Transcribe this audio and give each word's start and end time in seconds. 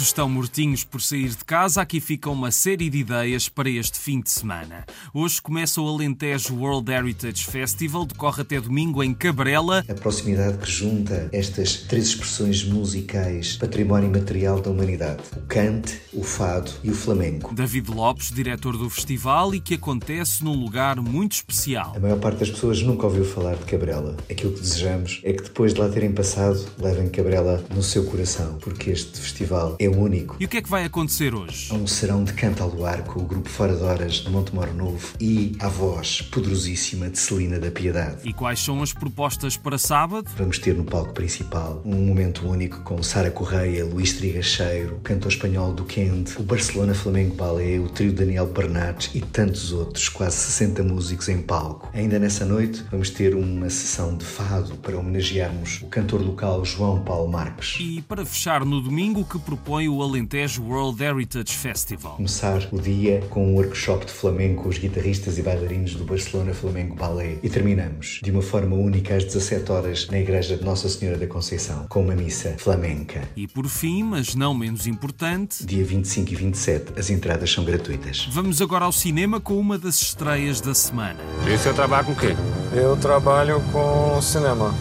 estão 0.00 0.28
mortinhos 0.28 0.84
por 0.84 1.00
sair 1.00 1.28
de 1.28 1.44
casa, 1.44 1.80
aqui 1.80 2.00
fica 2.00 2.30
uma 2.30 2.50
série 2.50 2.88
de 2.88 2.98
ideias 2.98 3.48
para 3.48 3.68
este 3.68 3.98
fim 3.98 4.20
de 4.20 4.30
semana. 4.30 4.84
Hoje 5.12 5.40
começa 5.40 5.80
o 5.80 5.88
Alentejo 5.88 6.54
World 6.54 6.90
Heritage 6.90 7.44
Festival, 7.44 8.06
decorre 8.06 8.42
até 8.42 8.60
domingo 8.60 9.02
em 9.02 9.12
Cabrela. 9.12 9.84
A 9.88 9.94
proximidade 9.94 10.58
que 10.58 10.70
junta 10.70 11.28
estas 11.32 11.74
três 11.76 12.06
expressões 12.06 12.64
musicais, 12.64 13.56
património 13.56 14.10
material 14.10 14.60
da 14.60 14.70
humanidade: 14.70 15.22
o 15.36 15.40
cante, 15.42 16.00
o 16.12 16.22
fado 16.22 16.70
e 16.82 16.90
o 16.90 16.94
flamenco. 16.94 17.54
David 17.54 17.90
Lopes, 17.90 18.30
diretor 18.30 18.76
do 18.76 18.88
festival, 18.88 19.54
e 19.54 19.60
que 19.60 19.74
acontece 19.74 20.42
num 20.42 20.54
lugar 20.54 21.00
muito 21.00 21.32
especial. 21.32 21.92
A 21.96 22.00
maior 22.00 22.18
parte 22.18 22.38
das 22.38 22.50
pessoas 22.50 22.82
nunca 22.82 23.06
ouviu 23.06 23.24
falar 23.24 23.56
de 23.56 23.64
Cabrela. 23.64 24.16
Aquilo 24.30 24.52
que 24.52 24.60
desejamos 24.60 25.20
é 25.24 25.32
que 25.32 25.42
depois 25.42 25.74
de 25.74 25.80
lá 25.80 25.88
terem 25.88 26.12
passado, 26.12 26.64
levem 26.78 27.08
Cabrela 27.08 27.62
no 27.74 27.82
seu 27.82 28.04
coração, 28.04 28.58
porque 28.60 28.90
este 28.90 29.20
festival 29.20 29.76
é 29.78 29.89
único. 29.96 30.36
E 30.40 30.44
o 30.44 30.48
que 30.48 30.58
é 30.58 30.62
que 30.62 30.70
vai 30.70 30.84
acontecer 30.84 31.34
hoje? 31.34 31.72
Um 31.72 31.86
serão 31.86 32.24
de 32.24 32.32
canto 32.32 32.62
ao 32.62 32.68
luar 32.68 33.02
com 33.04 33.20
o 33.20 33.24
grupo 33.24 33.48
Fora 33.48 33.74
de 33.74 33.82
Horas 33.82 34.14
de 34.14 34.30
Montemoro 34.30 34.72
Novo 34.74 35.14
e 35.20 35.56
a 35.60 35.68
voz 35.68 36.22
poderosíssima 36.22 37.08
de 37.08 37.18
Celina 37.18 37.58
da 37.58 37.70
Piedade. 37.70 38.20
E 38.24 38.32
quais 38.32 38.60
são 38.60 38.82
as 38.82 38.92
propostas 38.92 39.56
para 39.56 39.78
sábado? 39.78 40.28
Vamos 40.36 40.58
ter 40.58 40.74
no 40.74 40.84
palco 40.84 41.12
principal 41.12 41.82
um 41.84 42.06
momento 42.06 42.46
único 42.46 42.82
com 42.82 43.02
Sara 43.02 43.30
Correia, 43.30 43.84
Luís 43.84 44.12
Trigacheiro, 44.14 44.96
o 44.96 45.00
cantor 45.00 45.32
espanhol 45.32 45.72
do 45.72 45.84
Kend, 45.84 46.32
o 46.38 46.42
Barcelona 46.42 46.94
Flamengo 46.94 47.34
Ballet, 47.34 47.78
o 47.78 47.88
trio 47.88 48.12
Daniel 48.12 48.48
Pernates 48.48 49.10
e 49.14 49.20
tantos 49.20 49.72
outros, 49.72 50.08
quase 50.08 50.36
60 50.36 50.82
músicos 50.82 51.28
em 51.28 51.40
palco. 51.40 51.88
Ainda 51.92 52.18
nessa 52.18 52.44
noite 52.44 52.84
vamos 52.90 53.10
ter 53.10 53.34
uma 53.34 53.70
sessão 53.70 54.16
de 54.16 54.24
fado 54.24 54.76
para 54.76 54.98
homenagearmos 54.98 55.80
o 55.82 55.86
cantor 55.86 56.20
local 56.22 56.64
João 56.64 57.02
Paulo 57.02 57.30
Marques. 57.30 57.76
E 57.80 58.02
para 58.02 58.24
fechar 58.24 58.64
no 58.64 58.80
domingo, 58.80 59.24
que 59.24 59.38
propõe 59.38 59.69
o 59.70 60.02
Alentejo 60.02 60.64
World 60.64 61.00
Heritage 61.00 61.56
Festival. 61.56 62.16
Começar 62.16 62.68
o 62.72 62.80
dia 62.80 63.24
com 63.30 63.52
um 63.52 63.54
workshop 63.54 64.04
de 64.04 64.12
flamenco 64.12 64.64
com 64.64 64.68
os 64.68 64.78
guitarristas 64.78 65.38
e 65.38 65.42
bailarinos 65.42 65.94
do 65.94 66.04
Barcelona 66.04 66.52
Flamengo 66.52 66.96
Ballet 66.96 67.38
e 67.40 67.48
terminamos 67.48 68.20
de 68.20 68.32
uma 68.32 68.42
forma 68.42 68.74
única 68.74 69.14
às 69.14 69.24
17 69.24 69.70
horas 69.70 70.08
na 70.08 70.18
Igreja 70.18 70.56
de 70.56 70.64
Nossa 70.64 70.88
Senhora 70.88 71.16
da 71.16 71.26
Conceição 71.28 71.86
com 71.88 72.02
uma 72.02 72.16
missa 72.16 72.56
flamenca. 72.58 73.22
E 73.36 73.46
por 73.46 73.68
fim, 73.68 74.02
mas 74.02 74.34
não 74.34 74.52
menos 74.52 74.88
importante, 74.88 75.64
dia 75.64 75.84
25 75.84 76.32
e 76.32 76.34
27 76.34 76.92
as 76.98 77.08
entradas 77.08 77.52
são 77.52 77.64
gratuitas. 77.64 78.28
Vamos 78.32 78.60
agora 78.60 78.84
ao 78.84 78.92
cinema 78.92 79.40
com 79.40 79.56
uma 79.56 79.78
das 79.78 80.02
estreias 80.02 80.60
da 80.60 80.74
semana. 80.74 81.20
E 81.48 81.54
o 81.54 81.58
senhor 81.58 81.74
trabalha 81.74 82.04
com 82.04 82.12
o 82.12 82.16
quê? 82.16 82.34
Eu 82.72 82.96
trabalho 82.96 83.60
com 83.72 84.20
cinema. 84.20 84.74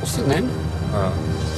O 0.00 0.06
cinema? 0.06 0.48
Ah. 0.94 1.51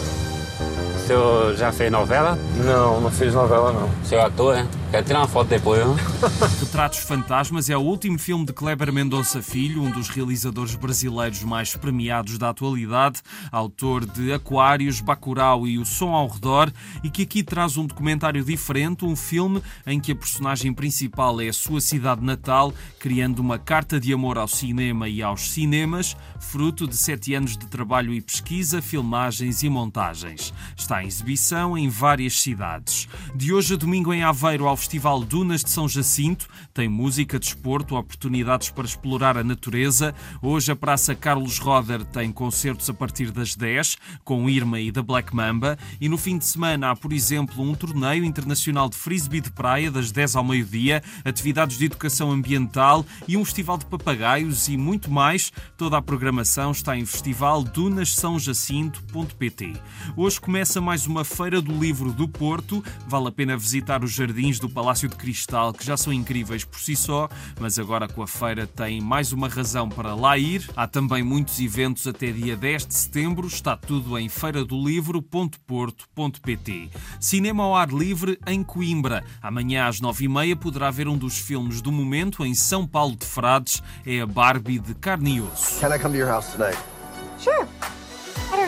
O 1.04 1.06
senhor 1.06 1.54
já 1.54 1.70
fez 1.70 1.92
novela? 1.92 2.38
Não, 2.64 2.98
não 2.98 3.10
fiz 3.10 3.34
novela 3.34 3.70
não. 3.72 3.88
O 3.88 4.06
senhor 4.06 4.22
é 4.22 4.24
ator, 4.24 4.54
né? 4.54 4.66
Quero 4.94 5.06
tirar 5.06 5.18
uma 5.22 5.28
foto 5.28 5.48
depois? 5.48 5.82
Retratos 6.60 7.00
Fantasmas 7.00 7.68
é 7.68 7.76
o 7.76 7.80
último 7.80 8.16
filme 8.16 8.46
de 8.46 8.52
Kleber 8.52 8.92
Mendonça 8.92 9.42
Filho, 9.42 9.82
um 9.82 9.90
dos 9.90 10.08
realizadores 10.08 10.76
brasileiros 10.76 11.42
mais 11.42 11.74
premiados 11.74 12.38
da 12.38 12.50
atualidade, 12.50 13.20
autor 13.50 14.06
de 14.06 14.32
Aquários, 14.32 15.00
Bacurau 15.00 15.66
e 15.66 15.80
O 15.80 15.84
Som 15.84 16.12
ao 16.12 16.28
Redor, 16.28 16.72
e 17.02 17.10
que 17.10 17.22
aqui 17.22 17.42
traz 17.42 17.76
um 17.76 17.86
documentário 17.86 18.44
diferente, 18.44 19.04
um 19.04 19.16
filme 19.16 19.60
em 19.84 19.98
que 19.98 20.12
a 20.12 20.14
personagem 20.14 20.72
principal 20.72 21.40
é 21.40 21.48
a 21.48 21.52
sua 21.52 21.80
cidade 21.80 22.24
natal, 22.24 22.72
criando 23.00 23.40
uma 23.40 23.58
carta 23.58 23.98
de 23.98 24.12
amor 24.12 24.38
ao 24.38 24.46
cinema 24.46 25.08
e 25.08 25.20
aos 25.20 25.50
cinemas, 25.50 26.16
fruto 26.38 26.86
de 26.86 26.96
sete 26.96 27.34
anos 27.34 27.56
de 27.58 27.66
trabalho 27.66 28.14
e 28.14 28.20
pesquisa, 28.20 28.80
filmagens 28.80 29.64
e 29.64 29.68
montagens. 29.68 30.54
Está 30.76 31.02
em 31.02 31.08
exibição 31.08 31.76
em 31.76 31.88
várias 31.88 32.40
cidades. 32.40 33.08
De 33.34 33.52
hoje 33.52 33.74
a 33.74 33.76
domingo 33.76 34.14
em 34.14 34.22
Aveiro, 34.22 34.68
ao 34.68 34.83
Festival 34.84 35.24
Dunas 35.24 35.64
de 35.64 35.70
São 35.70 35.88
Jacinto. 35.88 36.46
Tem 36.74 36.90
música, 36.90 37.38
desporto, 37.38 37.96
oportunidades 37.96 38.68
para 38.68 38.84
explorar 38.84 39.38
a 39.38 39.42
natureza. 39.42 40.14
Hoje 40.42 40.70
a 40.70 40.76
Praça 40.76 41.14
Carlos 41.14 41.58
Roder 41.58 42.04
tem 42.04 42.30
concertos 42.30 42.90
a 42.90 42.94
partir 42.94 43.30
das 43.30 43.56
10, 43.56 43.96
com 44.22 44.50
Irma 44.50 44.78
e 44.78 44.92
da 44.92 45.02
Black 45.02 45.34
Mamba. 45.34 45.78
E 45.98 46.06
no 46.06 46.18
fim 46.18 46.36
de 46.36 46.44
semana 46.44 46.90
há, 46.90 46.96
por 46.96 47.14
exemplo, 47.14 47.64
um 47.64 47.74
torneio 47.74 48.26
internacional 48.26 48.90
de 48.90 48.96
frisbee 48.96 49.40
de 49.40 49.50
praia 49.50 49.90
das 49.90 50.12
10 50.12 50.36
ao 50.36 50.44
meio-dia, 50.44 51.02
atividades 51.24 51.78
de 51.78 51.86
educação 51.86 52.30
ambiental 52.30 53.06
e 53.26 53.38
um 53.38 53.44
festival 53.44 53.78
de 53.78 53.86
papagaios 53.86 54.68
e 54.68 54.76
muito 54.76 55.10
mais. 55.10 55.50
Toda 55.78 55.96
a 55.96 56.02
programação 56.02 56.72
está 56.72 56.94
em 56.94 57.06
festivaldunassaojacinto.pt. 57.06 59.72
Hoje 60.14 60.38
começa 60.38 60.78
mais 60.78 61.06
uma 61.06 61.24
feira 61.24 61.62
do 61.62 61.72
livro 61.72 62.12
do 62.12 62.28
Porto. 62.28 62.84
Vale 63.08 63.28
a 63.28 63.32
pena 63.32 63.56
visitar 63.56 64.04
os 64.04 64.12
jardins 64.12 64.58
do 64.64 64.70
Palácio 64.70 65.08
de 65.10 65.16
Cristal, 65.16 65.74
que 65.74 65.84
já 65.84 65.94
são 65.94 66.10
incríveis 66.10 66.64
por 66.64 66.80
si 66.80 66.96
só, 66.96 67.28
mas 67.60 67.78
agora 67.78 68.08
com 68.08 68.22
a 68.22 68.26
feira 68.26 68.66
tem 68.66 68.98
mais 68.98 69.30
uma 69.30 69.46
razão 69.46 69.90
para 69.90 70.14
lá 70.14 70.38
ir. 70.38 70.66
Há 70.74 70.86
também 70.86 71.22
muitos 71.22 71.60
eventos 71.60 72.06
até 72.06 72.32
dia 72.32 72.56
10 72.56 72.86
de 72.86 72.94
setembro, 72.94 73.46
está 73.46 73.76
tudo 73.76 74.18
em 74.18 74.30
feiradolivro.porto.pt. 74.30 76.88
Cinema 77.20 77.64
ao 77.64 77.76
ar 77.76 77.90
livre 77.90 78.38
em 78.46 78.64
Coimbra. 78.64 79.22
Amanhã 79.42 79.86
às 79.86 80.00
9h30 80.00 80.56
poderá 80.56 80.90
ver 80.90 81.08
um 81.08 81.18
dos 81.18 81.36
filmes 81.36 81.82
do 81.82 81.92
momento 81.92 82.42
em 82.42 82.54
São 82.54 82.86
Paulo 82.86 83.16
de 83.16 83.26
Frades, 83.26 83.82
é 84.06 84.22
a 84.22 84.26
Barbie 84.26 84.78
de 84.78 84.94
carne 84.94 85.36
e 85.36 85.42
osso. 85.42 85.78
Can 85.78 85.94
I 85.94 85.98
come 85.98 86.14
to 86.14 86.20
your 86.20 86.30
house 86.30 86.52
tonight? 86.52 86.93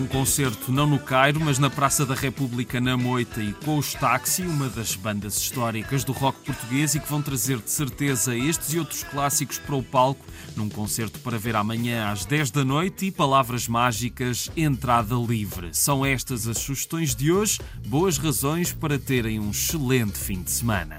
Um 0.00 0.06
concerto 0.06 0.72
não 0.72 0.86
no 0.86 0.98
Cairo, 0.98 1.40
mas 1.40 1.58
na 1.58 1.68
Praça 1.68 2.06
da 2.06 2.14
República 2.14 2.80
na 2.80 2.96
Moita 2.96 3.42
e 3.42 3.52
com 3.52 3.76
os 3.76 3.92
Táxi, 3.92 4.42
uma 4.42 4.68
das 4.68 4.96
bandas 4.96 5.36
históricas 5.36 6.04
do 6.04 6.12
rock 6.12 6.38
português 6.40 6.94
e 6.94 7.00
que 7.00 7.08
vão 7.08 7.20
trazer 7.20 7.58
de 7.58 7.70
certeza 7.70 8.34
estes 8.34 8.72
e 8.72 8.78
outros 8.78 9.04
clássicos 9.04 9.58
para 9.58 9.76
o 9.76 9.82
palco 9.82 10.24
num 10.56 10.68
concerto 10.68 11.18
para 11.20 11.38
ver 11.38 11.54
amanhã 11.54 12.10
às 12.10 12.24
10 12.24 12.50
da 12.50 12.64
noite 12.64 13.06
e 13.06 13.10
palavras 13.10 13.68
mágicas, 13.68 14.50
entrada 14.56 15.14
livre. 15.14 15.68
São 15.72 16.04
estas 16.04 16.48
as 16.48 16.58
sugestões 16.58 17.14
de 17.14 17.30
hoje, 17.30 17.58
boas 17.86 18.16
razões 18.16 18.72
para 18.72 18.98
terem 18.98 19.38
um 19.38 19.50
excelente 19.50 20.18
fim 20.18 20.42
de 20.42 20.50
semana. 20.50 20.98